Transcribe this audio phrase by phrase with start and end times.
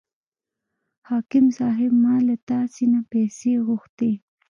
[1.09, 4.11] حاکم صاحب ما له تاسې نه پیسې غوښتې.